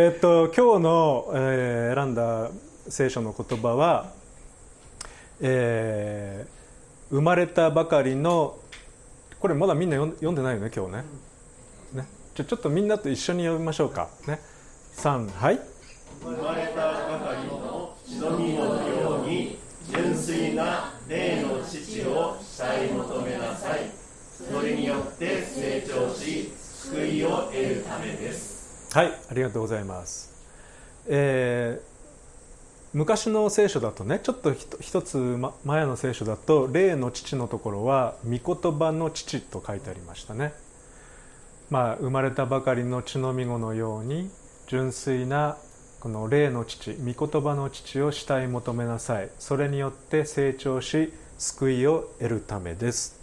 [0.00, 2.50] えっと今日の、えー、選んだ
[2.88, 4.12] 聖書の言葉は、
[5.40, 8.56] えー、生まれたばかりの
[9.40, 11.04] これまだみんな読んでないよね今日ね。
[11.94, 12.06] ね。
[12.36, 14.08] じゃちょっとみんなと一緒に読みましょうか。
[14.28, 14.38] ね。
[14.94, 15.58] 3はい。
[16.22, 19.58] 生まれたばかりの血のみのように
[19.90, 23.90] 純粋な霊の父を慕い求めなさい。
[24.30, 28.47] それによって成長し救いを得るためです
[28.90, 30.32] はいありがとうございます、
[31.06, 31.98] えー
[32.94, 35.18] 昔の聖書だとねちょっと一つ
[35.62, 40.54] 前の聖書だと霊の父のところは御言葉の父と書いてありましたね。
[41.68, 44.30] まあ生まれたばかりの血のみ子のように
[44.68, 45.58] 純粋な
[46.00, 49.28] この霊の父御言葉の父を慕い求めなさい。
[49.38, 53.20] それによって成長し救いを得るためです。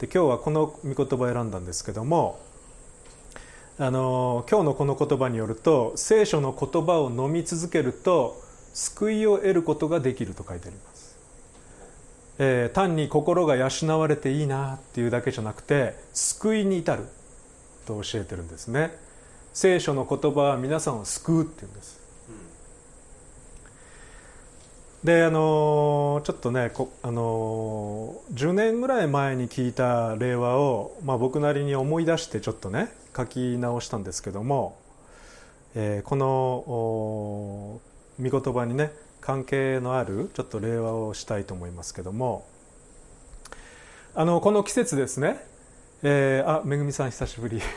[0.00, 2.38] で今日はこの御言葉を選んだんですけども
[3.78, 8.40] あの今日のこの言葉によると聖書の言葉を飲み続けると
[8.72, 11.18] 救いを得ることができると書いてあります、
[12.38, 17.06] えー、単に心が養われていいなっていうだけじゃなくて救いに至る
[17.86, 18.90] と教えてるんですね。
[19.52, 21.98] 聖書の言葉は皆さんを救うっていうんです、
[25.02, 34.78] であのちょっとねあの10年ぐらい前に聞いた令和を、まあ、僕なりに思い出してちょっとね書き直したんですけども、
[35.74, 37.80] えー、この
[38.20, 42.46] 御言葉にね関係のあるちょっと令和をしたいと思いますけども
[44.14, 45.44] あのこの季節ですね、
[46.02, 47.60] えー、あめぐみさん久しぶり。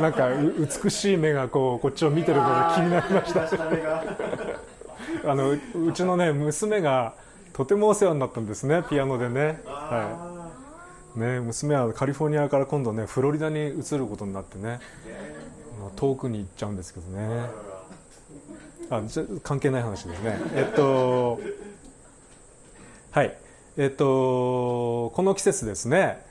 [0.00, 0.28] なんか
[0.84, 3.48] 美しい目がこうこっちを見てるのが気になりました。
[5.30, 5.58] あのう
[5.94, 7.14] ちのね娘が
[7.54, 9.62] とてもお世話になったんですねピアノでね。
[9.64, 10.35] はい
[11.16, 14.80] ね娘はカリフォルニアから今度ねフロリダに移ることになってね
[15.96, 17.46] 遠くに行っちゃうんですけどね。
[18.88, 19.02] あ
[19.42, 20.38] 関係ない話ですね。
[20.54, 21.40] えっと
[23.10, 23.36] はい。
[23.76, 26.24] えっとこの季節ですね。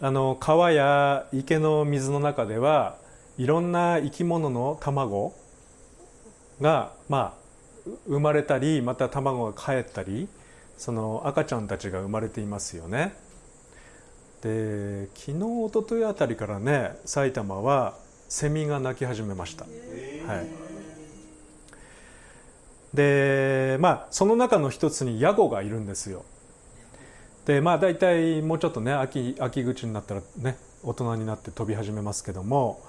[0.00, 2.96] あの川や池の水の中では
[3.38, 5.34] いろんな生き物の卵
[6.60, 7.34] がま
[7.86, 10.28] あ生まれたりまた卵がかえったり
[10.76, 13.14] その赤ちゃんたちが生まれていますよね。
[14.42, 17.94] で昨日一昨日あたりからね埼玉は
[18.28, 20.46] セミが鳴き始めました、はい。
[22.94, 26.24] でまあその中の一つにヤゴがいるんですよ。
[27.44, 32.80] でまあ大体もうちょっとね秋秋口になったらね大人になって飛び始めますけども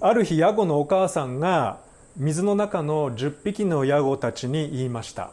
[0.00, 1.80] ある日ヤゴのお母さんが
[2.16, 5.30] 水の中の10匹のヤゴたちに言いました。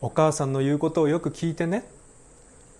[0.00, 1.84] お母さんの言うことをよく聞いてね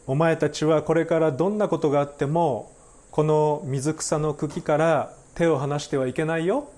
[0.09, 2.75] お前たちはこれからどんなことがあっても
[3.11, 6.71] この水草の茎から手を離してはいけないよ。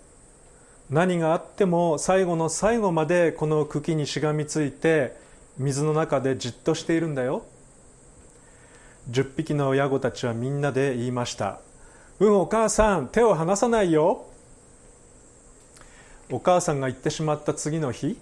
[0.91, 5.16] 何があっても最後の最後までこの茎にしがみついて
[5.58, 7.44] 水の中でじっとしているんだよ。
[9.10, 11.60] 10匹のヤゴたちはみんなで言いました。
[12.18, 14.26] うんお母さん手を離さないよ。
[16.32, 18.18] お母さんが言ってしまった次の日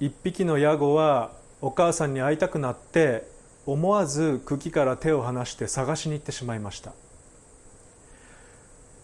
[0.00, 3.28] 1匹のヤゴはお母さんに会いたくなって
[3.72, 6.92] 思わず茎から手を離して探しに行ってしまいました。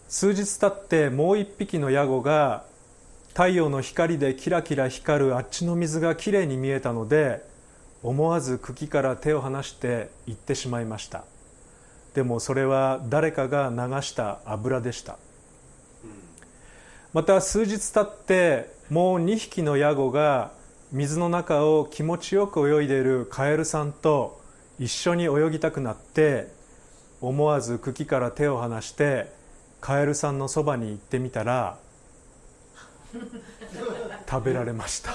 [0.09, 2.65] 数日経ってもう1匹のヤゴが
[3.29, 7.45] 太陽の光でキラキラ光るあっちの水がきれいに見えたので
[8.03, 11.23] 思わず茎から手を離して行ってしまいました。
[12.13, 15.17] でもそれは誰かが流した油でした。
[17.13, 20.51] また数日経ってもう2匹のヤゴが
[20.91, 24.41] 水の中を気持ちよく泳いでいるカエルさんと
[24.79, 26.47] 一緒に泳ぎたくなって
[27.21, 29.31] 思わず茎から手を離して
[29.81, 31.77] カエルさんのそばに行ってみたら
[34.29, 35.11] 食べられました。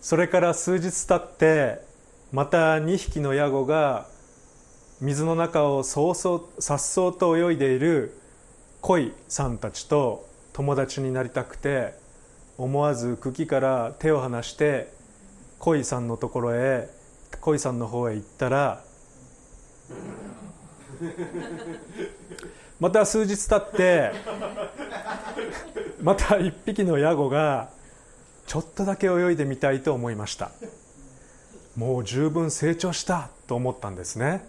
[0.00, 1.82] それから数日経って
[2.32, 4.06] また2匹のヤゴが
[5.00, 8.18] 水の中をそうそうさっそうと泳いでいる
[8.80, 11.94] 鯉さんたちと友達になりたくて
[12.56, 14.92] 思わず茎から手を離して
[15.58, 16.88] 鯉さんのところへ
[17.40, 18.82] 鯉さんの方へ行ったら
[22.80, 24.12] また数日経って
[26.02, 27.70] また一匹のヤゴが
[28.46, 30.50] ちょっとだけ泳いでみたいと思いました。
[31.76, 34.46] もう十分成長したと思ったんですね。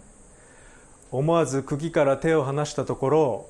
[1.10, 3.48] 思わず茎から手を離したところ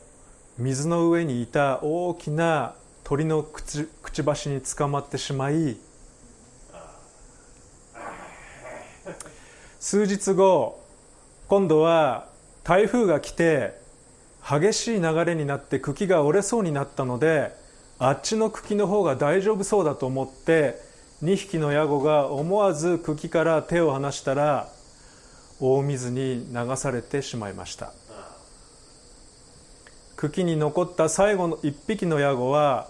[0.58, 2.74] 水の上にいた大きな
[3.04, 5.76] 鳥のくちくちばしにつかまってしまい
[9.80, 10.78] 数日後
[11.48, 12.28] 今度は
[12.64, 13.80] 台風が来て
[14.46, 17.50] 激しい流れになって茎が折れそうになったので
[17.98, 20.74] あっちの茎の方が大丈夫そうだと思って
[21.22, 24.68] 2匹のヤゴが思わず茎から手を離したら
[25.60, 27.92] 大水に流されてしまいました。
[30.16, 32.88] 茎に残った最後の1匹のヤゴは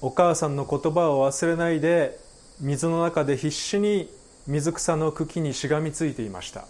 [0.00, 2.18] お母さんの言葉を忘れないで
[2.60, 4.08] 水の中で必死に
[4.50, 6.64] 水草の茎にしがみついていました。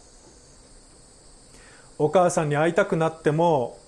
[1.97, 3.79] お母さんに会いたくなっても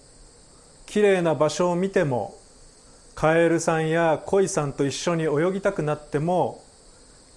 [0.87, 2.35] きれいな場所を見ても
[3.15, 6.63] カエルさんやコイさんと一緒に泳ぎたくなっても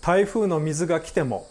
[0.01, 1.45] 台風の水が来ても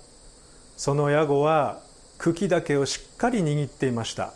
[0.76, 1.80] そのヤゴは
[2.16, 4.32] 茎だけをしっかり握っていました。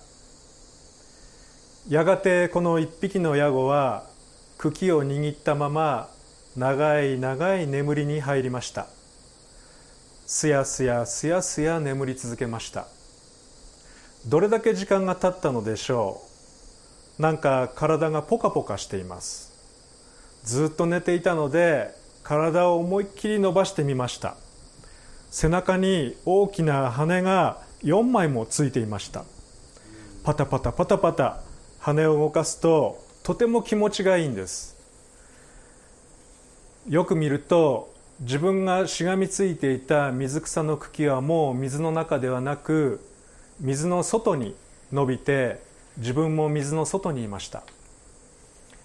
[1.89, 4.05] やがてこの一匹のヤゴは
[4.59, 6.11] 茎を握ったまま
[6.57, 8.87] 長い長い眠りに入りました。
[10.31, 12.87] すやすやすやすや眠り続けました。
[14.27, 16.21] どれだけ時間が経ったのでしょ
[17.19, 17.23] う。
[17.23, 19.55] なんか体がポカポカしています。
[20.45, 24.37] ずっと寝ていたので体を思いっきり伸ばしてみました。
[25.31, 29.25] 背中に大きな羽が4枚もついていました。
[30.25, 31.41] パタパタパタパタ
[31.79, 34.77] 羽を動かすととても気持ちがいいんです。
[36.87, 43.01] よく見ると自分がしがみついていた水草の茎はもう水の中ではなく
[43.61, 44.57] 水の外に
[44.93, 45.63] 伸びて
[45.99, 47.63] 自分も水の外にいました。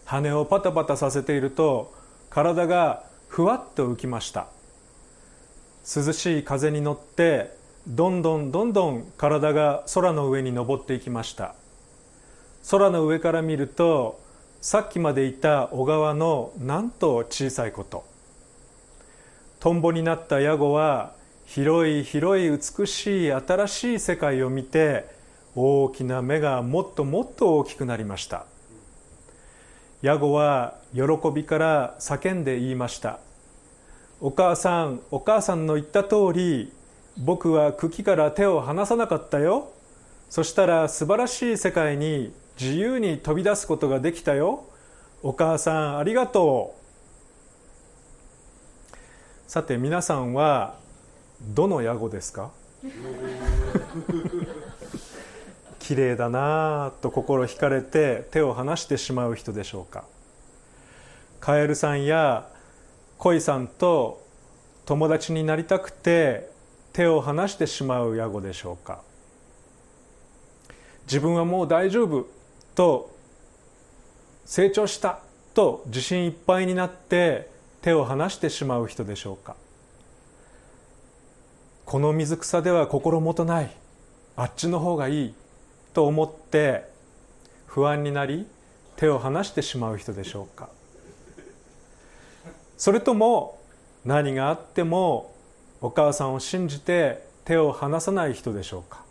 [0.06, 1.92] 羽をパタパタさせていると
[2.30, 4.46] 体がふわっと浮きました。
[5.84, 7.58] 涼しい風に乗って
[7.88, 11.56] どんどんどんどん体が空の上に登っていきました。
[12.70, 14.22] 空の上から見ると
[14.62, 18.13] さっきまでいた小川のなんと小さいこと。
[19.64, 21.14] トンボになったヤゴは
[21.46, 25.06] 広い広い美しい新しい世界を見て
[25.56, 28.46] 大きな目がもっともっと大きくなりました。
[30.02, 33.22] ヤゴは喜びから叫んで言いました。
[34.20, 36.74] お母さんお母さんの言った通り
[37.18, 39.72] 僕は茎から手を離さなかったよ。
[40.30, 44.66] そしたら素晴らしい世界に自由に飛び出すことができたよ。
[45.22, 46.83] お母さんありがとう。
[49.54, 50.78] さて皆さんは
[51.40, 52.50] どのヤゴですか？
[55.78, 60.06] 綺麗だなぁと心惹かれて手を離してしまう人でしょうか？
[61.40, 62.50] カエルさんや
[63.20, 64.26] 恋さんと
[64.88, 66.50] 友達になりたくて
[66.92, 69.04] 手を離してしまうヤゴでしょうか？
[71.06, 72.26] 自分はもう大丈夫
[72.74, 73.16] と
[74.46, 75.20] 成長した
[75.54, 77.53] と自信いっぱいになって
[77.84, 79.56] 手を離してしまう人でしょうか。
[81.86, 83.70] この水草では心もとない
[84.36, 85.34] あっちの方がいい
[85.94, 86.90] と思って
[87.68, 88.48] 不安になり
[88.96, 90.70] 手を離してしまう人でしょうか。
[92.78, 93.62] それとも
[94.06, 95.36] 何があっても
[95.82, 99.04] お母さんを信じて手を離さない人でしょうか。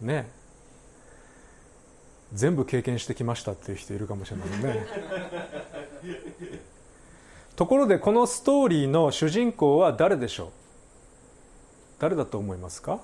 [0.00, 0.30] ね。
[2.32, 4.86] 全部経験してきましたっていう人いるかもしれないね。
[7.60, 10.48] ところでこのストーリーの主人公は誰でしょう？
[11.98, 13.00] 誰だと思いますか？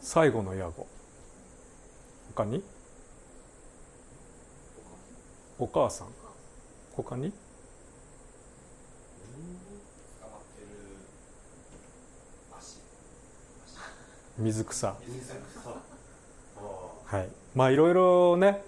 [0.00, 0.86] 最後の野暮。
[2.34, 2.62] 他に？
[5.58, 6.06] お母さん。
[6.96, 7.30] 他に？
[14.38, 14.96] 水草。
[17.04, 17.28] はい。
[17.54, 18.64] まあいろいろね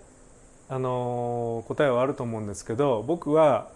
[0.73, 3.69] あのー、答えはあると思うんですけど僕は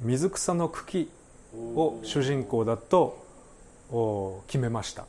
[0.00, 1.08] 水草の茎
[1.54, 3.24] を主人公だと
[4.48, 5.06] 決めました。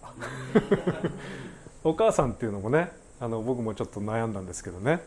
[1.83, 5.01] お母さんっていうのもねあの僕もちょっと悩んだんですけどね、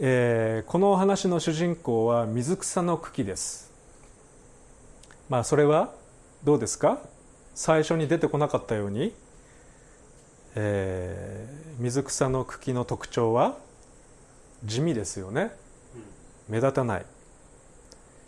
[0.00, 3.70] えー、このお話の主人公は水草の茎です。
[5.28, 5.92] まあそれは
[6.42, 6.98] どうですか？
[7.54, 9.14] 最初に出てこなかったように。
[10.56, 13.56] えー、水草の茎の特徴は？
[14.64, 15.50] 地味ですよね。
[16.48, 17.06] 目立たない。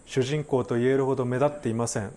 [0.06, 2.12] 主人公と言えるほど目立っていません。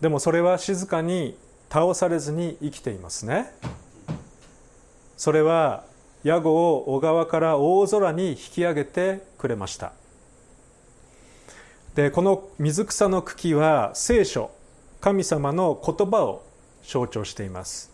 [0.00, 1.36] でもそれは静かに
[1.70, 3.52] 倒されずに生きていますね。
[5.16, 5.84] それは
[6.24, 9.92] ヤゴを小川から大空に引き上げてくれました。
[11.94, 14.50] でこの水草の茎は聖書
[15.00, 16.42] 神様の言葉を
[16.82, 17.90] 象徴しています。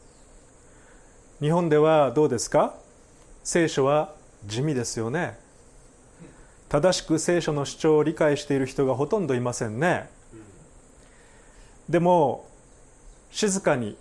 [1.41, 2.75] 日本ではどうですか？
[3.43, 4.15] 聖書は
[4.47, 5.39] 地味ですよね。
[6.69, 10.11] 正しく聖書の主張を理解している人がほとんどいませんね。
[11.89, 12.47] でも
[13.31, 13.97] 静かに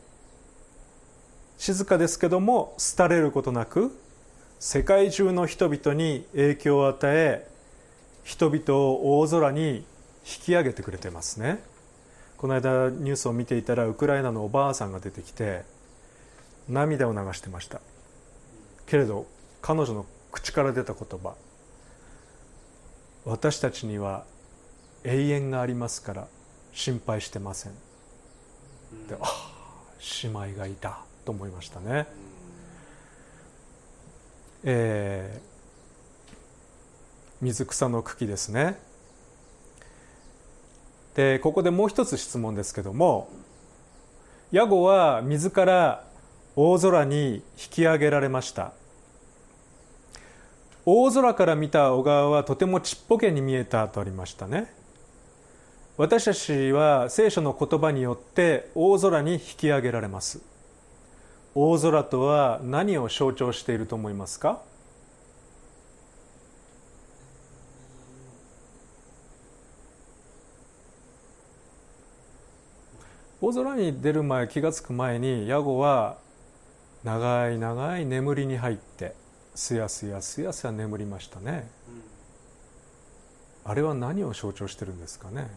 [1.58, 3.98] 静かですけども廃れることなく
[4.60, 7.48] 世界中の人々に影響を与え
[8.24, 9.84] 人々を大空に引
[10.44, 11.64] き上げてくれてますね。
[12.38, 15.64] この間ニュースを見ていたらウクライナのおばあさんが出てきて
[16.70, 17.80] 涙を流してました。
[18.88, 19.28] けれど
[19.62, 21.36] 彼女の口から出た言葉。
[23.26, 24.24] 私たちには
[25.04, 26.28] 永遠がありますから
[26.72, 27.74] 心配してません、
[29.10, 29.52] でああ
[30.24, 32.08] 姉妹がいたと思いましたね、
[34.64, 36.36] えー、
[37.42, 38.80] 水草の茎ですね。
[41.16, 43.30] でここでもう一つ質問ですけども
[44.52, 46.07] ヤゴは水から
[46.60, 48.74] 大空に引き上げられました。
[50.86, 54.74] 大空から見た小川はとてもちっぽけに見えたとありましたね。
[55.98, 60.42] 私たちは聖書の言葉によって大空に引き上げられます。
[61.54, 64.60] 大空とは何を象徴していると思いますか？
[73.42, 76.18] 大空に出る前気が付く前にヤゴは
[77.08, 79.16] 長い長い眠りに入って
[79.56, 81.70] すやすやすやすや眠りましたね、
[83.64, 85.48] あれは何を象徴してるんですかね？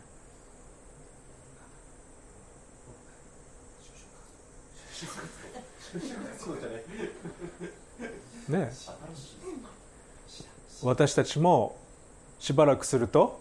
[8.49, 8.73] ね
[10.85, 11.76] 私たちも
[12.38, 13.40] しばらくすると、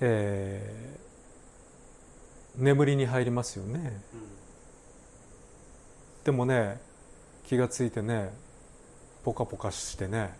[0.00, 4.20] えー、眠りに入りますよね、うん、
[6.26, 6.80] でもね
[7.46, 8.30] 気が付いてね
[9.22, 10.34] ポカポカしてね。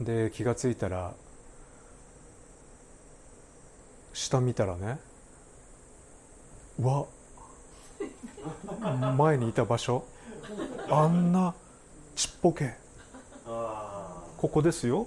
[0.00, 1.12] で気が付いたら
[4.14, 4.98] 下見たらね
[6.80, 7.04] わ
[9.18, 10.06] 前にいた場所
[10.88, 11.54] あんな
[12.16, 12.76] ちっぽけ。
[13.44, 15.06] ここですよ。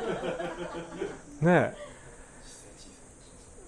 [1.42, 1.74] ね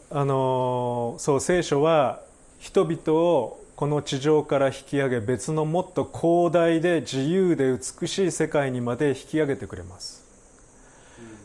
[0.08, 2.22] あのそう聖書は
[2.58, 10.24] 人々をこの地上から引き上げ別のもっと広大で自由で美しい世界にまで引き上げてくれます、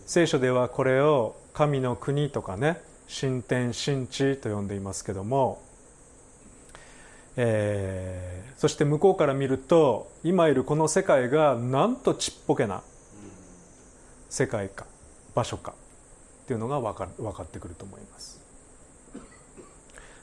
[0.06, 5.64] 聖書ではこれを神の国とかね新天新地と呼んでいますけども
[7.38, 12.84] えー、そして向こうから見ると今いるこの世界がなんとちっぽけな
[14.30, 14.86] 世界か
[15.34, 15.74] 場所か
[16.44, 18.40] っていうのが分か分かってくると思います。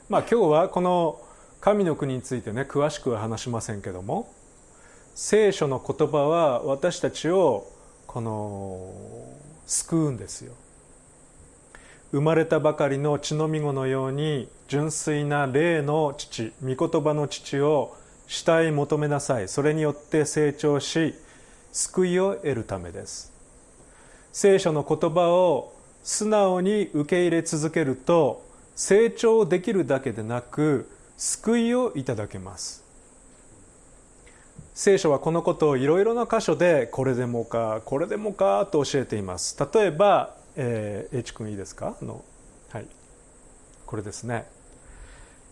[0.07, 1.19] まあ今日はこの
[1.65, 4.31] 神の国についてね詳しくは話しませんけども
[5.15, 7.65] 聖書の言葉は私たちを
[8.05, 8.93] この
[9.65, 10.53] 救うんですよ。
[12.11, 21.15] 生まれたばかりの血のみ子のように純粋な霊の父御言葉の父を慕い求めなさいそれによって成長し
[21.71, 23.33] 救いを得るためです
[24.31, 28.45] 聖書の言葉を素直に受け入れ続けると
[28.75, 32.83] 成長できるだけでなく救いをいただけます。
[34.73, 39.57] 聖書はこのことをいろいろな箇所でこれでもかこれでもかと教えています。
[39.73, 41.97] 例えばえー、H 君いいですか？
[42.01, 42.23] の、
[42.71, 42.85] はい、
[43.85, 44.45] これですね。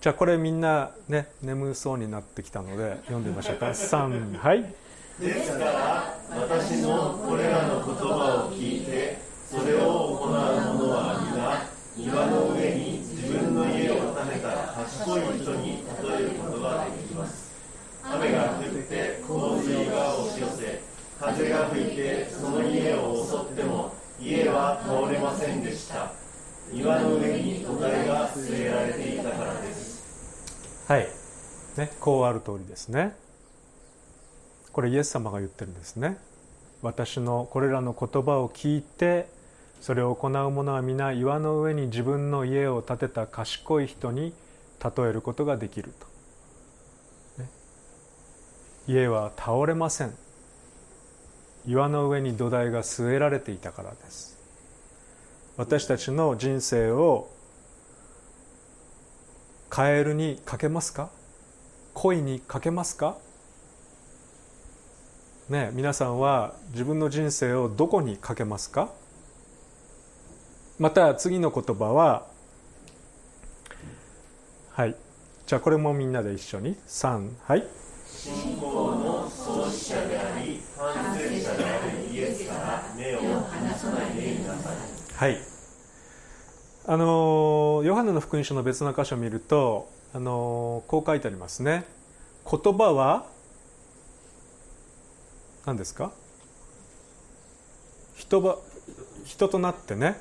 [0.02, 3.68] じゃあこれみんなね眠そうになってきたので読んでみましょうか。
[3.72, 4.74] 3はい。
[5.20, 9.18] ですから私のこれらの言葉を聞いて
[9.50, 12.53] それを行う者は皆岩の
[14.84, 17.54] 賢い人に例えることができます。
[18.04, 20.82] 雨が降って洪水が押し寄せ
[21.20, 26.12] 風が吹いてその家を襲っても家は倒れませんでした。
[26.74, 30.04] 岩の上に土台が据えられていたからです。
[30.88, 31.08] はい。
[31.78, 33.16] ねこうある通りですね。
[34.74, 36.18] これイエス様が言ってるんですね。
[36.82, 39.30] 私のこれらの言葉を聞いて
[39.80, 44.34] それを行う者は皆岩の上に自分の家を建てた賢い人に
[44.84, 45.94] 例えることができる
[47.38, 47.50] と、ね、
[48.88, 50.14] 家は倒れません。
[51.66, 54.38] 岩の上に土台が据えられていたからです。
[55.56, 57.30] 私たちの人生を
[59.70, 61.10] カエルにかけますか？
[61.94, 63.18] 恋にかけますか？
[65.50, 68.90] ね皆さんは自分の人生をどこにかけますか？
[70.80, 72.28] また次の言葉は
[74.74, 74.96] はい。
[75.46, 76.76] じゃあこれもみんなで一緒に。
[76.88, 77.68] 3はい。
[78.08, 78.66] 信仰
[78.96, 84.76] の創始者であり反省者であるイエスから目を離さないでいなさい
[85.16, 85.38] はい。
[86.86, 91.86] あのヨハネの福音書の別の箇所を見るとあのこう書いてありますね。
[92.50, 93.26] 言葉は
[95.66, 96.12] 何ですか？
[98.16, 98.58] 人ば
[99.26, 100.20] 人となってね。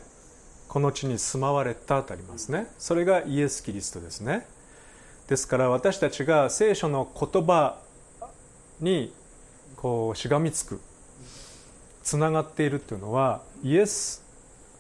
[0.73, 2.67] この地に住まわれたとありますね。
[2.79, 4.47] それがイエス・キリストですね。
[5.29, 7.77] ですから私たちが聖書の言葉
[8.81, 9.13] に
[9.77, 10.81] こうしがみつく
[12.03, 14.25] つながっているというのはイエス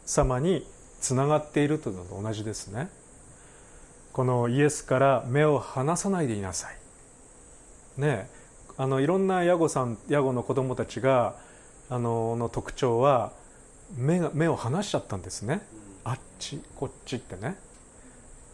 [0.06, 0.66] 様に
[1.02, 2.88] つながっているというのと同じですね。
[4.14, 8.00] このイエスから目を離さないでいなさい。
[8.00, 8.30] ね
[8.78, 11.34] あのいろんなヤゴさんヤゴの子供たちが
[11.90, 13.32] あのの特徴は
[13.94, 15.61] 目が目を離しちゃったんですね。
[16.04, 17.56] あっちこっちってね。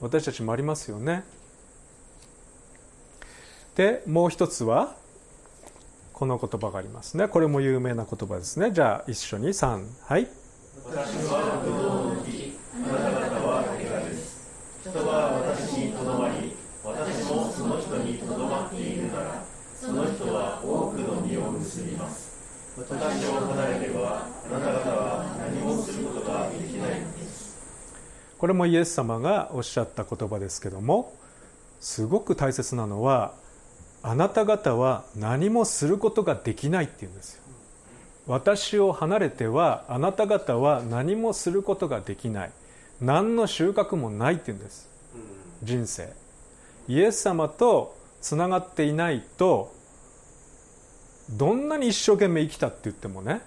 [0.00, 1.24] 私たちもありますよね。
[3.74, 4.96] でもう一つは
[6.12, 7.28] この言葉がありますね。
[7.28, 8.72] これも有名な言葉ですね。
[8.72, 9.48] じゃあ一緒に。
[9.48, 10.28] 3はい。
[10.84, 13.62] 私はブドウの木あなた方は
[14.08, 14.48] です
[14.80, 22.38] 人は私にとどまり私もその人にとどまっているならその人は多くの実を結びます。
[22.78, 27.58] 私を離れればあなた方は何もすることができないのです
[28.38, 31.12] これもイエス様がおっしゃった言葉ですけども
[31.80, 33.34] すごく大切なのは
[34.02, 37.42] あなた方は何もすることができないっていうんですよ。
[38.28, 42.52] 私を離れてはあなた方は何もすることができない。
[43.00, 44.88] 何の収穫もないっていうんです。
[45.62, 46.12] 人生。
[46.88, 49.74] イエス様とつながっていないと
[51.30, 53.40] どんなに一生懸命生きたって言ってもね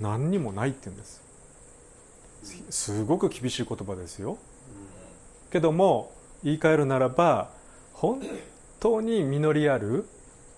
[0.00, 1.23] 何にもないって言うんです。
[2.70, 4.38] すごく厳しい言葉ですよ。
[5.50, 7.50] けども言い換えるならば
[7.92, 8.22] 本
[8.80, 10.06] 当に実りある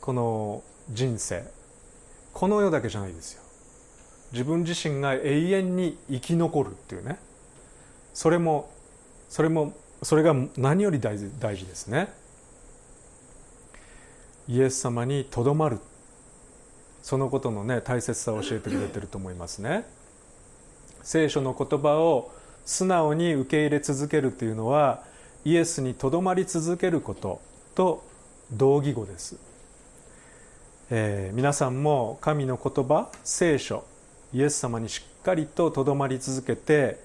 [0.00, 1.44] この人生。
[2.32, 3.42] この世だけじゃないですよ。
[4.32, 7.18] 自分自身が永遠に生き残るっていうね。
[8.12, 8.70] それも
[9.28, 9.72] それも
[10.02, 12.12] それが何より大事大事ですね。
[14.48, 15.78] イエス様にとどまる。
[17.06, 19.84] そのことのね大切さを教えてくれてると思いますね
[21.06, 22.32] 聖書の言葉を
[22.64, 25.04] 素直に受け入れ続けるというのは
[25.44, 27.40] イエスにとどまり続けること
[27.76, 28.02] と
[28.50, 29.36] 同義語です、
[30.90, 33.84] えー、皆さんも神の言葉聖書
[34.34, 36.98] イエス様にしっかりととどまり続けて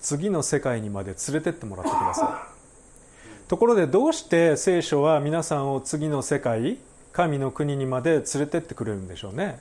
[0.00, 3.48] 次の世界にまで連れてってもらってください。
[3.48, 6.78] ところでどうして聖書は皆さんを次の世界
[7.12, 9.58] 神の国にまで連れてってくれるんでしょうね。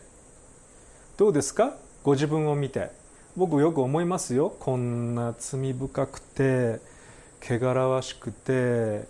[1.18, 1.74] どうですか？
[2.04, 3.07] ご自分を見て。
[3.38, 4.50] 僕よく思いますよ。
[4.60, 6.80] こんな罪深くて
[7.40, 9.08] 汚らわしくて、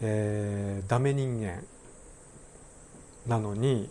[0.00, 1.64] えー、ダメ人間
[3.26, 3.90] なのに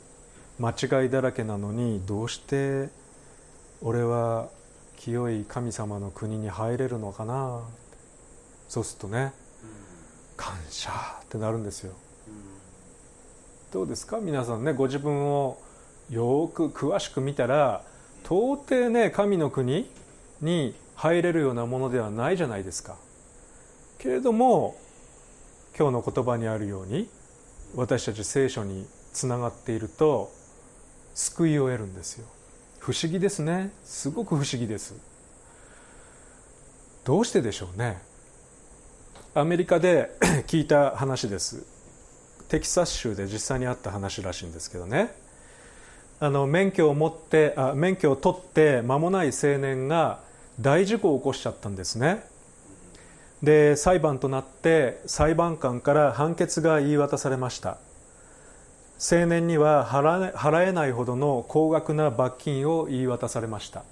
[0.60, 2.88] 間違いだらけなのにどうして
[3.82, 4.48] 俺は
[4.96, 7.62] 清い神様の国に入れるのかな？
[8.70, 9.34] そうするとね
[10.38, 11.92] 感謝ってなるんですよ。
[13.74, 14.22] どうですか？
[14.22, 15.58] 皆さんねご自分を
[16.10, 17.84] よく詳しく見たら
[18.28, 19.88] 到底ね神の国
[20.42, 22.96] に入れるようなものではないじゃないですか。
[24.00, 24.76] けれども
[25.78, 27.08] 今日の言葉にあるように
[27.76, 30.32] 私たち聖書につながっていると
[31.14, 32.26] 救いを得るんですよ。
[32.80, 33.72] 不思議ですね。
[33.84, 34.96] すごく不思議です。
[37.04, 38.02] どうしてでしょうね。
[39.36, 40.12] アメリカで
[40.48, 41.66] 聞いた話です。
[42.48, 45.14] テキサス州で実際にあった話らしいんですけどね。
[46.20, 50.20] あの免許を持ってあ免許を取って間もない青年が
[50.60, 52.24] 大事故を起こしちゃったんですね。
[53.44, 57.78] で裁判となって裁判官から判決が言い渡されました。
[58.98, 63.84] 青年には払えないほどの高額な罰金を言い渡されました。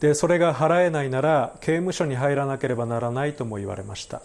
[0.00, 4.20] でそれが払えないなら刑務所に入らなければならないとも言われました。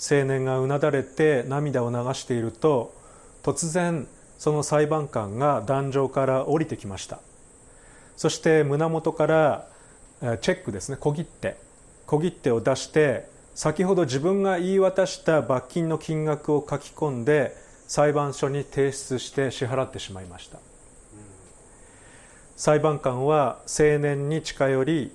[0.00, 2.92] 青年がうなだれて涙を流していると
[3.44, 7.18] 突然その裁判官が壇上から降りてきました。
[8.16, 9.68] そして胸元から
[10.20, 10.96] チェックですね。
[10.98, 11.56] 小切手。
[12.06, 17.54] 小切手を出して先ほど自分が言い渡した罰金の金額を書き込んで
[17.86, 20.58] 裁判所に提出して支払ってしまいました。
[22.56, 25.12] 裁判官は青年に近寄り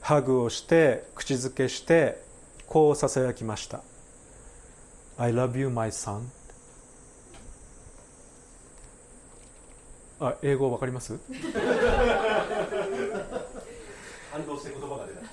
[0.00, 2.22] ハグをして口づけして
[2.66, 3.80] こうささやきました。
[5.18, 6.28] I love you, my son.
[10.20, 11.18] あ、英語わかります？
[14.32, 15.24] 反動して言葉が出ない。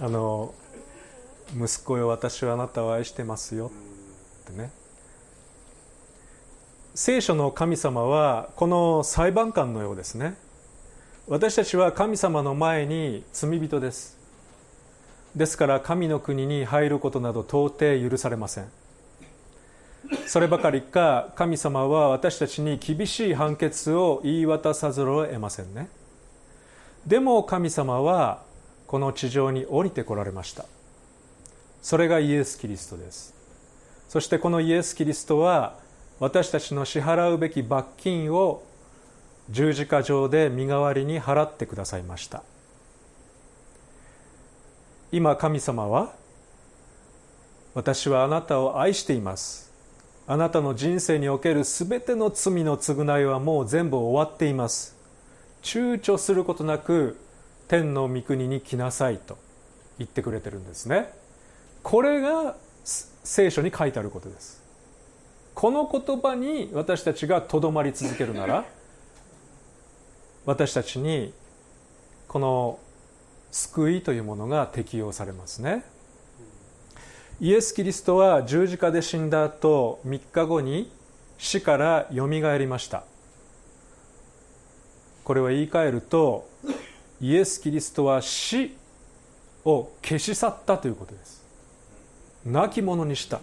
[0.02, 0.54] あの、
[1.54, 3.70] 息子よ、私はあなたを愛してますよ。
[4.50, 4.70] ってね。
[6.94, 10.36] 聖書の神様はこの裁判官のようですね。
[11.28, 14.18] 私たちは神様の前に罪人です。
[15.36, 18.68] ですから神の国に入ることなど到底許されません
[20.26, 25.88] そればかりか神様は私たちに厳しい判決を言い渡さざるを得ませんね。
[27.06, 28.42] でも神様は
[28.86, 30.64] この地上に降りてこられました。
[31.82, 33.34] それがイエス・キリストです。
[34.08, 35.78] そしてこのイエス・キリストは
[36.18, 38.62] 私たちの支払うべき罰金を
[39.48, 42.42] 十字架上で身代わりに払ってくださいました。
[45.12, 46.12] 今神様は
[47.74, 49.69] 私はあなたを愛しています。
[50.30, 54.96] あなたの人生におけるすべての罪の償いはもう全部終わっています。
[55.60, 57.18] 躊躇することなく
[57.66, 59.38] 天の御国に来なさいと
[59.98, 61.12] 言ってくれてるんですね。
[61.82, 64.62] これが聖書に書いてあることです。
[65.52, 68.64] この言葉に私たちがとどまり続けるなら
[70.46, 71.34] 私たちに
[72.28, 72.78] この
[73.50, 75.84] 救いというものが適用されますね。
[77.42, 80.92] イエス・キリストは十字架で死んだ後3日後に
[81.38, 83.02] 死からよみがえりました。
[85.24, 86.46] これは言い換えると
[87.18, 88.76] イエス・キリストは死
[89.64, 91.42] を消し去ったということです。
[92.44, 93.40] 亡き者にした。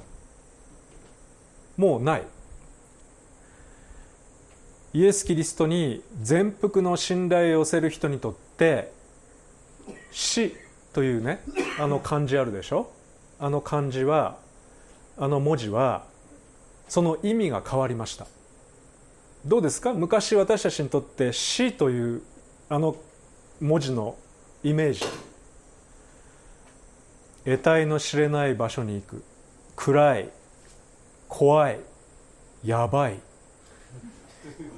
[1.76, 2.24] もうない。
[4.94, 8.92] イエス・キリストに全幅の信頼を寄せる人にとって
[10.12, 10.56] 死
[10.94, 11.40] というね
[11.80, 12.92] あの漢字あるでしょ？
[13.40, 14.38] あの漢字は
[15.18, 16.06] あの文字は
[16.88, 18.28] その意味が変わりました。
[19.46, 19.94] どうですか？
[19.94, 22.22] 昔私たちにとって死という
[22.70, 22.96] あの
[23.62, 24.16] 文字の
[24.64, 25.02] イメージ。
[27.46, 29.24] 得体の知れない場所に行く。
[29.76, 30.30] 暗い。
[31.30, 31.80] 怖い。
[32.66, 33.20] やばい。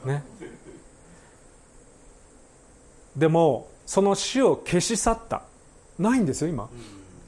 [0.06, 0.24] ね。
[3.15, 5.41] でもその死を消し去った。
[5.98, 6.69] ないんですよ今。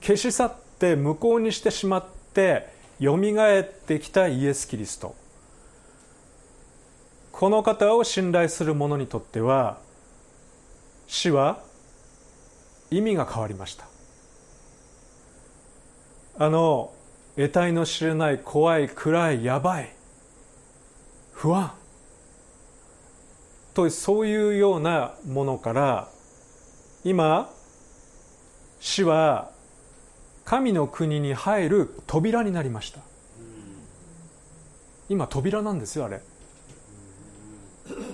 [0.02, 2.68] 消し去って無効にしてしまって
[3.00, 5.14] よみがえってきたイエス・キリスト。
[7.32, 9.78] この方を信頼する者にとっては
[11.08, 11.62] 死は
[12.90, 13.86] 意味が変わりました。
[16.40, 16.92] あの
[17.36, 19.94] 得体の知れない怖い暗いやばい
[21.32, 21.74] 不安。
[23.76, 26.08] とそういうようなものから
[27.04, 27.52] 今
[28.80, 29.52] 死は
[30.52, 33.00] 神の国に入る扉になりました。
[35.08, 36.22] 今扉なんですよあれ。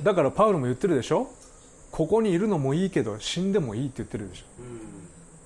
[0.03, 1.31] だからパウロも言ってるでしょ？
[1.89, 4.45] ここにいるのもいいけど死んでもいいって言ってるでし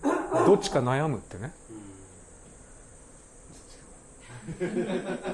[0.03, 0.45] ょ。
[0.45, 1.53] どっちか悩むってね。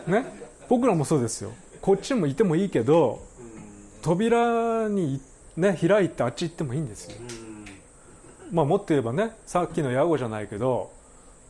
[0.05, 0.25] ね？
[0.69, 1.53] 僕らもそうですよ。
[1.81, 3.25] こっちもいてもいいけど
[4.03, 5.19] 扉に
[5.55, 7.17] ね開いてあっち行ってもいいんですよ。
[8.51, 10.95] まあもっと言えばねさっきのヤゴじゃないけど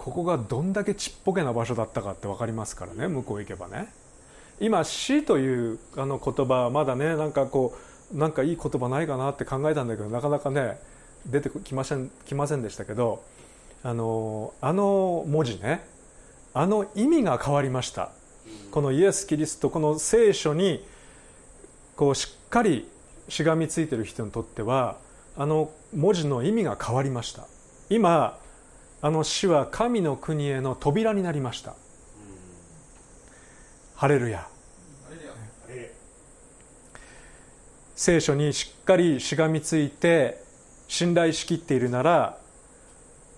[0.08, 3.91] ここがどんだけちっぽけな場所だったかって分かりますからね向こう行けばね。
[4.62, 7.78] 今死というあの言葉はまだねなんかこ
[8.13, 10.80] うなんかいい言葉ないかなって考えたんだけどなかなかね
[11.26, 13.22] 出てきませんきませんでしたけど
[13.84, 15.86] あのあの文字ね
[16.54, 18.12] あの意味が変わりました。
[18.72, 20.88] このイエス・キリストこの聖書に
[21.98, 22.89] こうしっかり
[23.28, 25.00] しがみついてる人にとっては
[25.36, 27.46] あの文字の意味が変わりました。
[27.89, 28.39] 今
[29.02, 31.74] あの死は神の国への扉になりました。
[33.96, 34.48] ハレルヤ。
[37.96, 40.40] 聖書にしっかりしがみついて
[40.88, 42.38] 信頼しきっているなら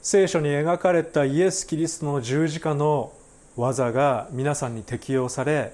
[0.02, 3.13] 聖書に描かれたイエス・キリストの十字架の
[3.56, 5.74] 技が皆さんに適用され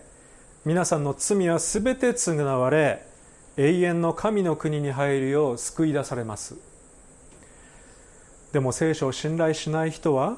[0.66, 3.04] 皆さんの罪は全て償われ
[3.58, 6.56] 永遠の神の国に入るよう救い出されます。
[8.56, 10.38] でも聖書を信頼しない人は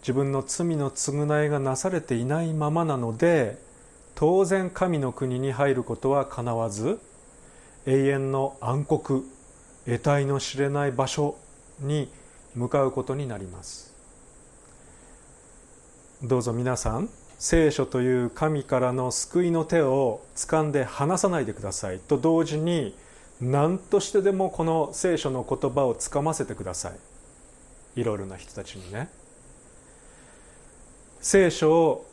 [0.00, 3.58] 自分の罪の償いがなされていないままなので
[4.14, 7.00] 当然神の国に入ることはかなわず
[7.84, 9.00] 永遠の暗黒
[9.86, 11.36] 得体の知れない場所
[11.80, 12.08] に
[12.54, 13.92] 向かうことになります。
[16.22, 17.08] どうぞ皆さん
[17.40, 21.98] 聖書という神からの救いの手を掴んで離さないでください。
[21.98, 22.94] と同時に
[23.40, 26.90] 何としてでもこの聖書の言葉をつかませてくださ
[27.96, 28.00] い。
[28.00, 29.08] いろいろな人たちにね。
[31.20, 32.06] 聖書を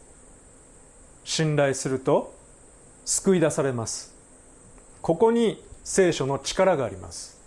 [1.24, 2.34] 信頼すると
[3.06, 4.13] 救い出されます。
[5.02, 7.40] ここに聖書の力があります、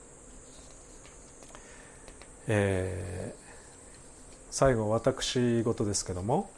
[2.48, 3.38] えー、
[4.50, 6.50] 最後私事ですけども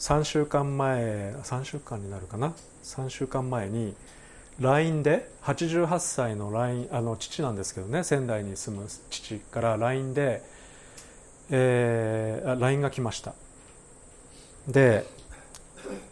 [0.00, 3.94] 3週間前3週間になるかな？3週間前に
[4.60, 10.42] LINE で88歳の l i n あの父なんですけどね仙台に住む父から LINE で
[11.50, 13.34] えー、LINE が来ました。
[14.68, 15.04] で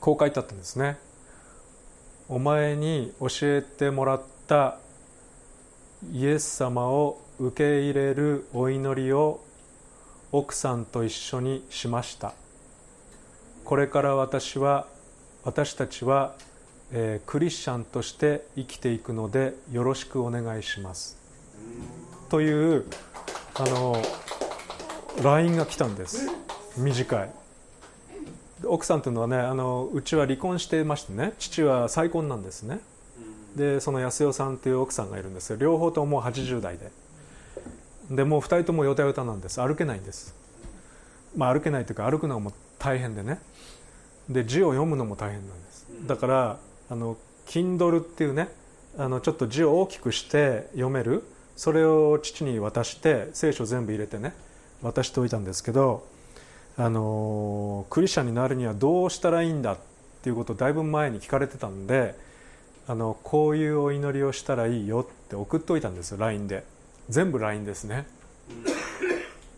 [0.01, 0.99] こう書いてあったんですね。
[2.29, 4.79] お前に教えてもらった
[6.13, 9.41] イエス様を受け入れるお祈りを
[10.33, 12.35] 奥さんと一緒にしました。
[13.65, 14.87] これから私は
[15.45, 16.35] 私たちは、
[16.93, 21.17] え、クリスチャンとして生きていくのでよろしくお願いします。
[22.29, 22.85] という
[23.55, 24.03] あの
[25.23, 26.29] LINE が来たんです。
[26.77, 27.31] 短い。
[28.65, 32.81] 奥さんというのはねあのうちは離婚していましてね父は再婚なんですね。
[33.57, 35.57] でその安代さんという奥さんがいるんですよ。
[35.57, 36.91] 両方とも80代で。
[38.11, 39.61] でもう2人ともヨタヨタなんです。
[39.61, 40.35] 歩けないんです。
[41.37, 43.39] まあ歩けないというか歩くのも大変でね。
[44.29, 45.87] で字を読むのも大変なんです。
[46.07, 46.59] だから
[46.91, 47.17] あの
[47.47, 48.49] Kindle っていうね
[48.99, 51.25] あのちょっと字を大きくして読める
[51.57, 54.35] それを父に渡して聖書全部入れてね
[54.83, 56.07] 渡しておいたんですけど
[56.77, 59.79] あのクリスチャンになるにはどうしたらいいんだっ
[60.23, 62.15] ていうことをだいぶ前に聞かれてたんで
[62.89, 66.65] あのこういうお祈りをしたらいいよって送っておいたんですよ LINE で。
[67.09, 68.07] 全部 LINE ですね。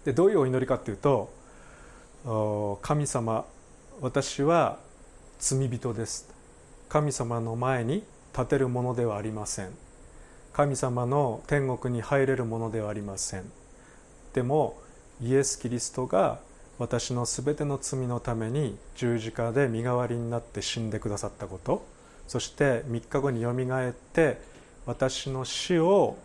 [0.05, 1.33] でどういうお祈りかっていうと
[2.83, 3.45] 「神様
[4.01, 4.79] 私は
[5.39, 6.29] 罪人です」
[6.89, 9.71] 神様の前に立てるものではありません。
[10.53, 13.45] 神様の天国に入れるものではありません。
[14.33, 14.79] でも
[15.21, 16.39] イエス・キリストが
[16.79, 21.85] 私のすべての罪のために十字架で身代わりになって死んでくださったこと。
[22.27, 24.41] そして3日後によみがえって
[24.87, 26.17] 私の死を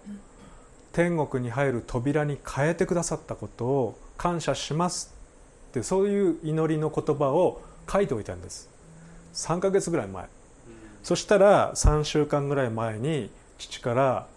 [0.92, 5.14] 天国に入る扉に変えてくださったことを感謝します
[5.70, 8.70] ってそういう祈りの言葉を書いておいたんです。
[9.34, 10.28] 3ヶ月ぐらい前。
[11.04, 14.28] そしたら3週間ぐらい前に父から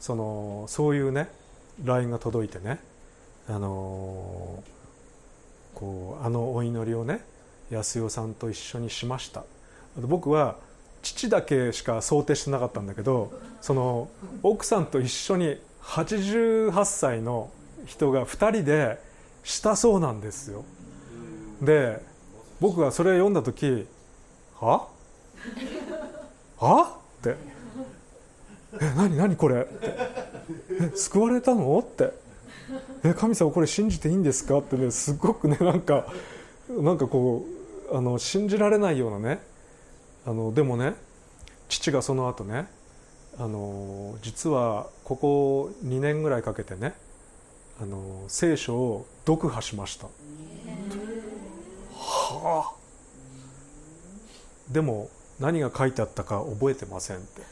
[0.00, 1.28] そのそういうね
[1.84, 2.80] LINE が届いてね
[3.48, 4.62] あの
[5.74, 7.20] こうあのお祈りをね
[7.70, 9.44] 安代さんと一緒にしました。
[9.96, 10.56] 僕は
[11.02, 14.08] 父だけしか想定してなかったんだけどその
[14.42, 17.50] 奥さんと一緒に88歳の
[17.86, 18.98] 人が2人で
[19.42, 20.64] したそうなんですよ。
[21.60, 22.00] で
[22.60, 23.86] 僕がそれを読んだ時
[24.60, 24.86] 「は？
[26.62, 27.36] は?」って
[28.80, 29.68] 「え何何これ?」って
[30.80, 32.12] 「え救われたの?」って
[33.04, 36.06] 「え神様これ信じていいんですか?」ってねすごくねなんか
[36.68, 37.44] なんかこ
[37.90, 39.40] うあの信じられないようなね
[40.24, 40.94] あのでもね
[41.68, 42.66] 父がその後ね
[43.38, 46.94] あの実はここ2年ぐらいかけてね
[47.80, 50.06] あの聖書を読破しました。
[51.94, 52.72] はあ
[54.70, 55.08] でも
[55.40, 57.42] 何が書いてあったか覚えてませんって。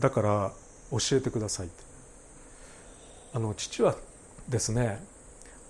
[0.00, 0.52] だから
[0.90, 1.82] 教えてくださいって。
[3.34, 3.96] あの父は
[4.48, 5.02] ですね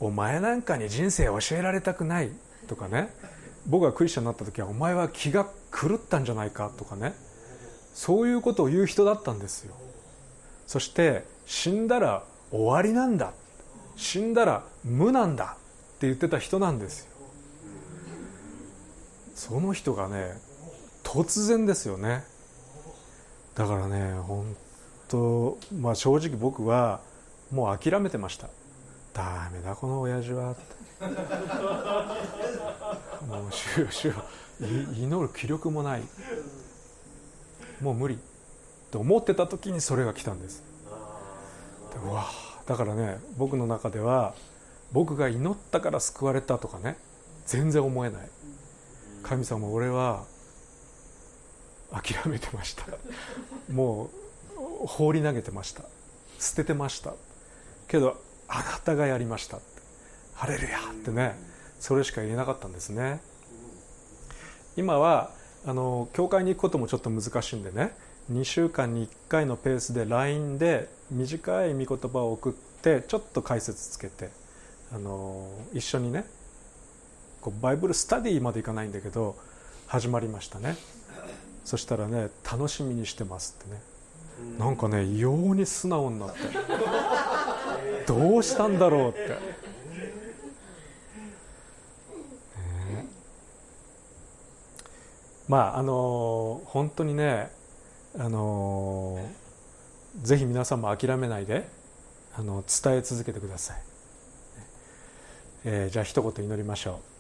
[0.01, 2.31] お前なんかに人生教えられたくない
[2.67, 3.13] とかね。
[3.67, 7.15] 僕がクリスチャンになった時はお前は気が狂ったんじゃないかとかね。
[7.93, 9.75] そういうことを言う人だったんですよ。
[10.67, 13.33] そして死んだら終わりなんだ。
[13.97, 15.57] 死んだら無なんだ
[15.97, 17.07] って言ってた人なんですよ。
[19.35, 20.39] その人がね
[21.09, 22.23] 突然ですよね。
[23.55, 24.55] だからね本
[25.09, 27.01] 当まあ正直僕は
[27.51, 28.51] もう諦めてました。
[29.15, 30.55] ダメだこの親父は。
[33.27, 34.15] もう主よ主よ
[34.95, 36.03] 祈る気力もない。
[37.81, 38.19] もう無理。
[38.91, 40.63] と思ってた時にそれが来たんです。
[42.05, 42.27] うわ
[42.67, 44.35] だからね僕の中では
[44.93, 46.99] 僕が祈ったから救われたとかね
[47.47, 48.29] 全然思えない。
[49.23, 50.25] 神様俺は
[51.93, 52.85] 諦めてました。
[53.73, 54.11] も
[54.83, 55.83] う放り投げてました。
[56.39, 57.15] 捨ててました。
[57.89, 59.59] けどあなたがやりました。
[60.35, 61.35] ハレルヤってね
[61.81, 63.21] それしか言えなかったんですね。
[64.77, 65.31] 今は
[65.67, 67.93] あの教会に行くこともちょっと難しいんでね
[68.31, 74.31] 2週間に1回のペースで LINE で短い御言葉を送ってちょっと解説つけて
[74.93, 76.25] あの一緒にね
[77.41, 79.37] こうバイブルスタディまでいかないんだけど
[79.87, 80.77] 始まりましたね。
[81.69, 83.83] そしたらね楽しみにしてますってね。
[84.59, 86.39] なんかね異様に素直になって
[88.07, 89.37] どうしたんだろうって、ね、
[95.47, 97.51] まああの本当にね
[98.19, 99.29] あの
[100.23, 101.69] ぜひ皆さんも諦めないで
[102.35, 103.83] あの伝え続けてください、
[105.67, 107.18] えー、じゃあ一言祈りましょう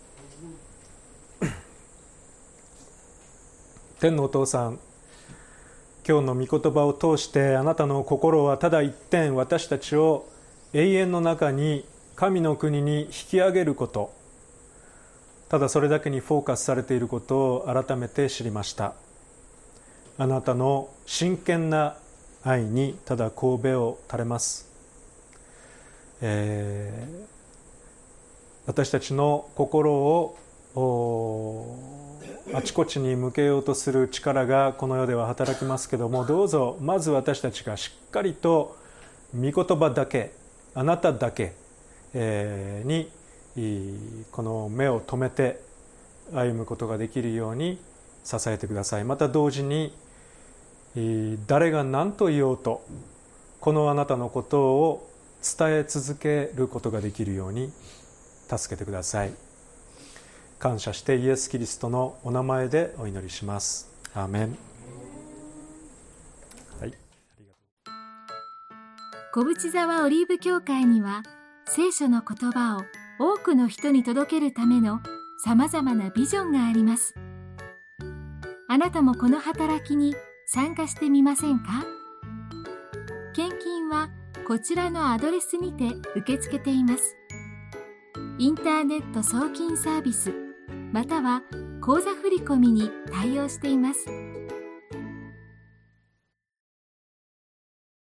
[4.01, 4.79] 天のお父さん
[6.09, 10.29] 今日の御言葉を通してあなたの心はただ一点私たちを
[10.73, 11.85] 永遠の中に
[12.15, 14.13] 神の国に引き上げること。
[15.49, 18.95] ただそれだけにフォーカスされていることを改めて知りました。
[20.17, 21.97] あなたの真剣な
[22.45, 24.69] 愛にただ神戸を垂れます、
[26.21, 27.27] えー、
[28.67, 30.37] 私たちの心を
[32.55, 38.77] あちこちに向けようとする力がこの世では働きますけどもどうぞまず私たちがしっかりと
[39.35, 40.33] 御言葉だけ
[40.75, 41.55] あなただけ、
[42.14, 43.11] に
[44.31, 45.61] この目を留めて
[46.33, 47.81] 歩むことができるように
[48.23, 49.05] 支えてください。
[49.05, 49.93] また同時に
[51.49, 52.85] 誰が何と言おうと
[53.61, 55.11] このあなたのことを
[55.43, 57.73] 伝え続けることができるように
[58.49, 59.48] 助けてください。
[60.59, 63.88] 感謝してイエス・キリストのお名前でお祈りします。
[64.12, 64.59] アーメン。
[66.81, 66.92] はい。
[69.33, 71.23] 小淵沢オリーブ教会には
[71.66, 72.81] 聖書の言葉を
[73.21, 75.01] 多くの人に届けるための
[75.44, 77.14] さまざまなビジョンがあります。
[78.68, 80.16] あなたもこの働きに
[80.47, 81.87] 参加してみませんか？
[83.33, 84.11] 献金は
[84.49, 87.14] こちらのアドレスにて受け付けています。
[88.38, 90.33] インターネット送金サービス
[90.92, 91.42] または
[91.81, 94.28] 口座振込に対応しています。